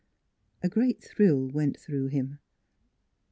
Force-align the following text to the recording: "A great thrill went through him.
"A 0.63 0.67
great 0.67 1.03
thrill 1.03 1.45
went 1.47 1.79
through 1.79 2.07
him. 2.07 2.39